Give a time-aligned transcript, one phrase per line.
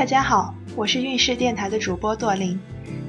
[0.00, 2.58] 大家好，我是运势电台的主播朵琳，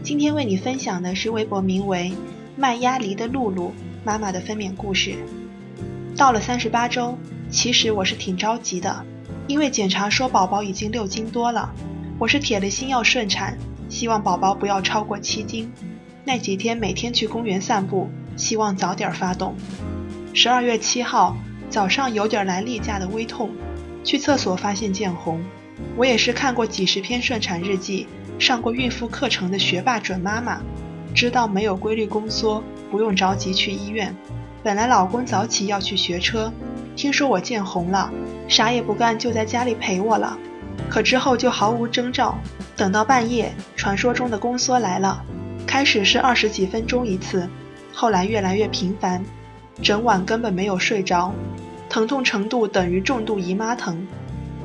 [0.03, 2.11] 今天为你分享的是微博名为
[2.57, 3.71] “卖鸭梨的露露
[4.03, 5.15] 妈妈”的分娩故事。
[6.17, 7.17] 到了三十八周，
[7.49, 9.05] 其实我是挺着急的，
[9.47, 11.73] 因为检查说宝宝已经六斤多了，
[12.19, 15.71] 我是铁了心要顺产，希望宝宝不要超过七斤。
[16.25, 19.55] 那几天每天去公园散步，希望早点发动。
[20.33, 21.37] 十二月七号
[21.69, 23.49] 早上有点来例假的微痛，
[24.03, 25.41] 去厕所发现见红。
[25.95, 28.07] 我也是看过几十篇顺产日记，
[28.39, 30.61] 上过孕妇课程的学霸准妈妈，
[31.13, 34.15] 知道没有规律宫缩，不用着急去医院。
[34.63, 36.51] 本来老公早起要去学车，
[36.95, 38.11] 听说我见红了，
[38.47, 40.37] 啥也不干就在家里陪我了。
[40.89, 42.37] 可之后就毫无征兆，
[42.75, 45.23] 等到半夜，传说中的宫缩来了。
[45.67, 47.49] 开始是二十几分钟一次，
[47.93, 49.23] 后来越来越频繁，
[49.81, 51.33] 整晚根本没有睡着，
[51.89, 54.05] 疼痛程度等于重度姨妈疼。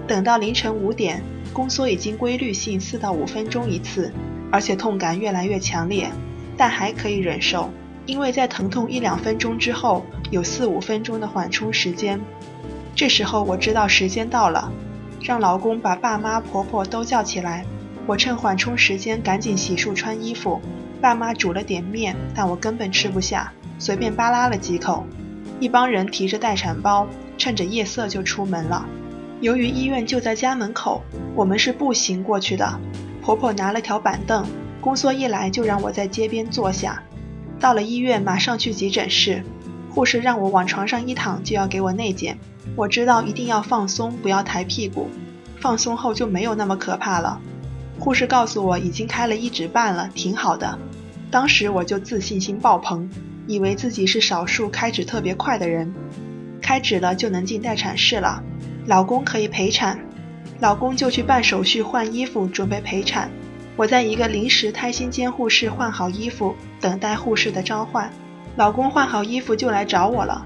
[0.06, 1.20] 等到凌晨五点，
[1.52, 4.12] 宫缩已经规律性四到五分钟一次，
[4.52, 6.08] 而且痛感越来越强烈，
[6.56, 7.70] 但还可以忍受，
[8.06, 12.20] 因为在疼痛一两分钟之后有四五分钟的缓冲时间。
[12.94, 14.70] 这时候我知道时间到了，
[15.20, 17.66] 让老公把爸妈婆婆都叫起来，
[18.06, 20.61] 我趁缓冲时间赶紧洗漱穿衣服。
[21.00, 25.05] 爸妈煮了点面，但我根本吃不下，随便扒拉了几口。
[25.59, 28.86] 一帮人提着待产包，趁着夜色就出门了。
[29.41, 31.03] 由于医院就在家门口，
[31.34, 32.81] 我们是步行过去的。
[33.20, 34.47] 婆婆拿了条板凳，
[34.81, 37.03] 宫缩一来就让我在街边坐下。
[37.61, 39.43] 到了医院，马上去急诊室，
[39.91, 42.39] 护士让我往床上一躺就要给我内检。
[42.75, 45.11] 我知道一定要放松，不要抬屁股，
[45.61, 47.39] 放松后就没有那么可怕了。
[47.98, 50.78] 护士告诉我已经开了一指半了，挺好的。
[51.31, 53.11] 当时我就自信心爆棚，
[53.47, 55.93] 以为自己是少数开指特别快的人。
[56.62, 58.43] 开指了就能进待产室了，
[58.87, 59.98] 老公可以陪产，
[60.61, 63.28] 老公就去办手续换衣服准备陪产。
[63.75, 68.09] 我在一个临时胎心监护室换好衣服，等待护士的召唤。
[68.55, 70.43] 老公换好衣服就来找我了，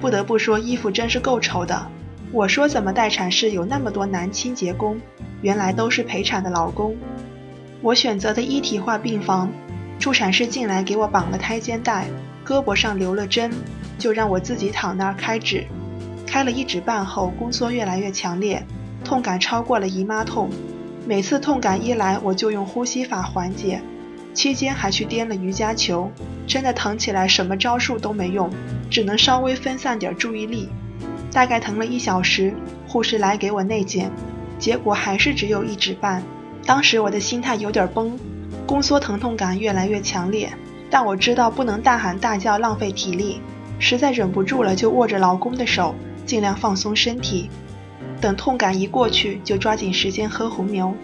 [0.00, 1.86] 不得不说衣服真是够丑的。
[2.32, 4.98] 我说怎么待产室有那么多男清洁工？
[5.42, 6.96] 原来都是陪产的老公。
[7.82, 9.52] 我选择的一体化病房，
[9.98, 12.06] 助产士进来给我绑了胎肩带，
[12.44, 13.52] 胳膊上留了针，
[13.98, 15.66] 就让我自己躺那儿开指。
[16.32, 18.64] 开了一指半后，宫缩越来越强烈，
[19.04, 20.48] 痛感超过了姨妈痛。
[21.06, 23.82] 每次痛感一来，我就用呼吸法缓解，
[24.32, 26.10] 期间还去颠了瑜伽球。
[26.46, 28.48] 真的疼起来，什么招数都没用，
[28.88, 30.70] 只能稍微分散点注意力。
[31.30, 32.54] 大概疼了一小时，
[32.88, 34.10] 护士来给我内检。
[34.58, 36.22] 结果还是只有一指半，
[36.64, 38.18] 当时我的心态有点崩，
[38.66, 40.50] 宫缩疼痛感越来越强烈，
[40.88, 43.42] 但我知道不能大喊大叫浪费体力，
[43.78, 45.94] 实在忍不住了就握着老公的手，
[46.24, 47.50] 尽量放松身体，
[48.20, 50.94] 等痛感一过去就抓紧时间喝红牛。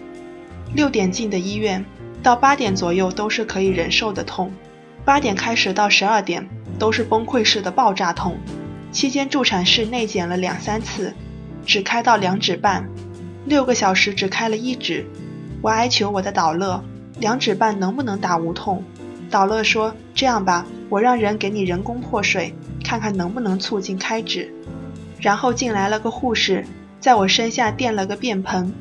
[0.73, 1.83] 六点进的医院，
[2.21, 4.51] 到八点左右都是可以忍受的痛，
[5.03, 6.47] 八点开始到十二点
[6.77, 8.37] 都是崩溃式的爆炸痛，
[8.91, 11.13] 期间助产室内检了两三次，
[11.65, 12.87] 只开到两指半。
[13.45, 15.05] 六个小时只开了一指，
[15.61, 16.83] 我哀求我的导乐，
[17.19, 18.83] 两指半能不能打无痛？
[19.31, 22.53] 导乐说：“这样吧，我让人给你人工破水，
[22.83, 24.53] 看看能不能促进开指。”
[25.19, 26.65] 然后进来了个护士，
[26.99, 28.73] 在我身下垫了个便盆，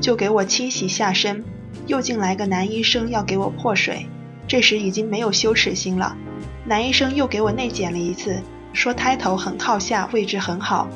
[0.00, 1.44] 就给我清洗下身。
[1.86, 4.06] 又进来个男医生要给我破水，
[4.48, 6.16] 这时已经没有羞耻心了。
[6.64, 8.40] 男医生又给我内检了一次，
[8.72, 10.88] 说胎头很靠下，位置很好。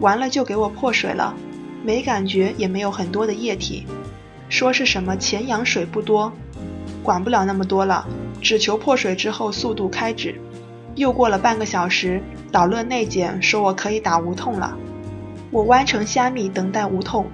[0.00, 1.34] 完了就给我破水了。
[1.84, 3.84] 没感觉，也没有很多的液体，
[4.48, 6.32] 说是什么前羊水不多，
[7.02, 8.06] 管不了那么多了，
[8.40, 10.40] 只求破水之后速度开指。
[10.94, 14.76] 又过了半个小时，导乐内检说我可以打无痛了。
[15.50, 17.26] 我弯成虾米等待无痛，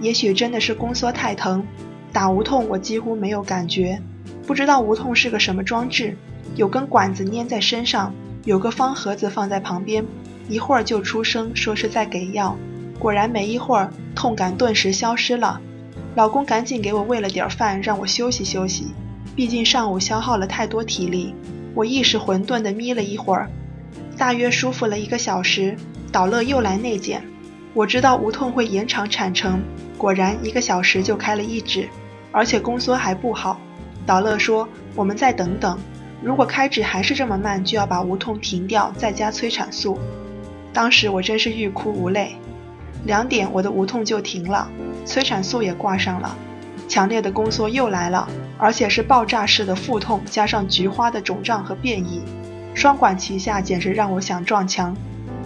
[0.00, 1.66] 也许真的是宫缩太疼，
[2.12, 4.00] 打无痛我几乎没有感觉，
[4.46, 6.16] 不知道无痛是个什么装置，
[6.54, 10.04] 有根管子粘在身上，有个方盒子放在旁边，
[10.48, 12.56] 一会儿就出声说是在给药。
[12.98, 15.60] 果然没一会儿，痛感顿时消失了。
[16.14, 18.92] 老公赶紧给我喂了点饭，让我休息休息。
[19.34, 21.34] 毕竟上午消耗了太多体力，
[21.74, 23.50] 我意识混沌地眯了一会儿，
[24.22, 25.76] 大约舒服了一个小时。
[26.12, 27.24] 导乐又来内检，
[27.74, 29.60] 我知道无痛会延长产程，
[29.98, 31.88] 果然一个小时就开了一指，
[32.30, 33.60] 而且宫缩还不好。
[34.06, 35.76] 导乐说我们再等等，
[36.22, 39.98] 如果开指还是这么慢，就要把无痛停掉，再加催产素。
[40.72, 42.36] 当时我真是欲哭无泪。
[43.04, 44.70] 两点，我的无痛就停了，
[45.04, 46.36] 催产素也挂上了，
[46.86, 52.22] 强烈的宫缩又来了，而且是爆炸式的腹痛，加上菊花的肿胀和变异，
[52.74, 54.96] 双管齐下，简直让我想撞墙。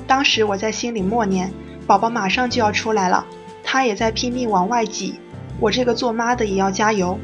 [0.07, 1.53] 当时我在心里默念：
[1.87, 3.27] 宝宝马上就要出来了，
[3.65, 5.15] 他也在拼命往外挤，
[5.59, 7.19] 我这个做妈的也要加油。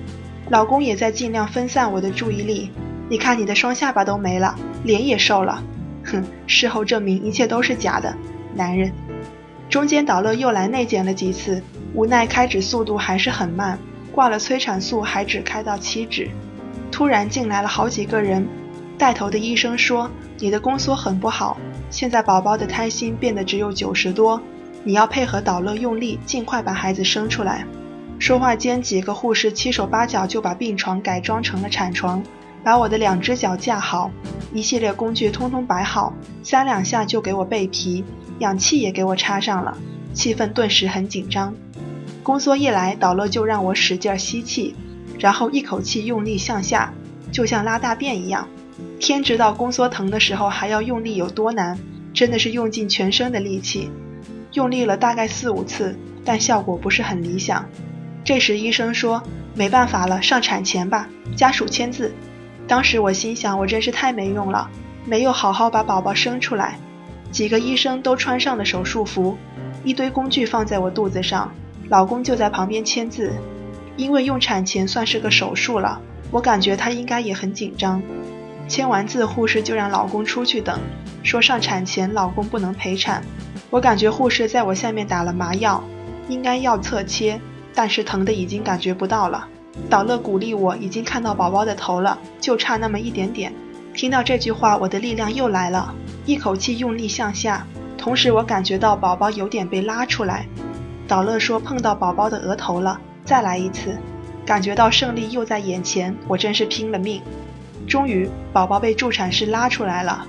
[0.50, 2.70] 老公也在尽量分散我的注意力。
[3.08, 4.54] 你看你的双下巴都没了，
[4.84, 5.62] 脸也瘦了。
[6.04, 8.14] 哼，事后证明一切都是假的。
[8.54, 8.92] 男人。
[9.68, 11.62] 中间导乐又来内检了几次，
[11.94, 13.78] 无奈开指速度还是很慢，
[14.10, 16.28] 挂了催产素还只开到七指。
[16.90, 18.46] 突然进来了好几个人，
[19.02, 20.08] 带头的医生说
[20.38, 21.58] ：“你的宫缩很不好，
[21.90, 24.40] 现在宝宝的胎心变得只有九十多，
[24.84, 27.66] 你要配合导乐用力，尽快把孩子生出来。”
[28.20, 32.22] 说话间，几个护士七手八脚就把病床改装成了产床，
[32.62, 34.08] 把我的两只脚架好，
[34.54, 36.14] 一系列工具通通摆好，
[36.44, 38.04] 三两下就给我备皮，
[38.38, 39.76] 氧气也给我插上了，
[40.14, 41.52] 气氛顿时很紧张。
[42.22, 44.76] 宫缩一来，导乐就让我使劲吸气。
[45.18, 46.94] 然后一口气用力向下，
[47.32, 48.48] 就像拉大便一样。
[49.00, 51.78] 天知道宫缩疼的时候还要用力有多难，
[52.14, 53.90] 真的是用尽全身的力气，
[54.52, 57.68] 用力了大概四五次，但效果不是很理想。
[58.24, 59.22] 这时医生说
[59.54, 62.12] 没办法了，上产钳吧，家属签字。
[62.68, 64.70] 当时我心想，我真是太没用了，
[65.04, 66.78] 没有好好把宝宝生出来。
[67.32, 69.36] 几个医生都穿上了手术服，
[69.84, 71.52] 一堆工具放在我肚子上，
[71.88, 73.32] 老公就在旁边签字。
[73.96, 76.00] 因为用产钳算是个手术了，
[76.30, 78.02] 我感觉他应该也很紧张。
[78.68, 80.78] 签完字，护士就让老公出去等，
[81.22, 83.22] 说上产前老公不能陪产。
[83.70, 85.82] 我感觉护士在我下面打了麻药，
[86.28, 87.40] 应该要侧切，
[87.74, 89.46] 但是疼的已经感觉不到了。
[89.88, 93.52] 导乐鼓励我，已经看到宝宝的头了，就差那么一点点。
[93.94, 95.94] 听到这句话，我的力量又来了，
[96.24, 97.66] 一口气用力向下，
[97.98, 100.46] 同时我感觉到宝宝有点被拉出来。
[101.06, 102.98] 导乐说碰到宝宝的额头了。
[103.24, 103.96] 再来一次，
[104.44, 107.22] 感觉到胜利又在眼前，我真是拼了命。
[107.86, 110.26] 终于，宝宝被助产士拉出来了。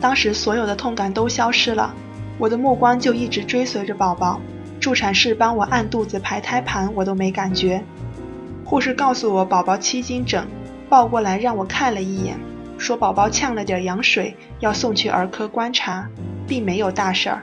[0.00, 1.94] 当时所有的痛感都消失了，
[2.38, 4.40] 我的目光就一直追随着宝宝。
[4.80, 7.82] 助产士帮我按肚子排胎盘，我都没感觉。
[8.64, 10.46] 护士告诉我宝宝七斤整，
[10.88, 12.38] 抱过来让我看了一眼，
[12.76, 16.06] 说宝宝呛了点羊水，要送去儿科观察，
[16.46, 17.42] 并没有大事儿。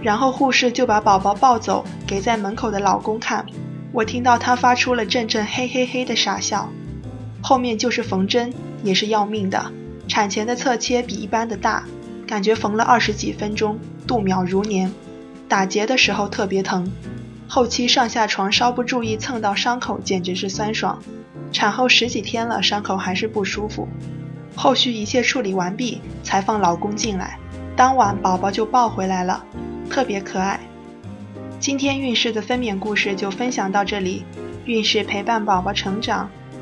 [0.00, 3.44] 然后护士就把宝宝抱走，给在门口的老公看。
[3.92, 6.68] 我听到他发出了阵阵嘿嘿嘿的傻笑，
[7.42, 8.52] 后面就是缝针，
[8.82, 9.72] 也是要命的。
[10.08, 11.84] 产前的侧切比一般的大，
[12.26, 14.92] 感觉缝了二十几分钟，度秒如年。
[15.48, 16.90] 打结的时候特别疼，
[17.48, 21.00] 后期上下床稍不注意蹭到伤口，简直是酸爽。
[21.52, 23.88] 产后十几天了，伤口还是不舒服。
[24.54, 27.38] 后续一切处理完毕，才放老公进来。
[27.74, 29.44] 当晚宝宝就抱回来了，
[29.88, 30.60] 特别可爱。
[31.58, 34.24] 今天孕氏的分娩故事就分享到这里，
[34.66, 36.30] 孕氏陪伴宝宝成长，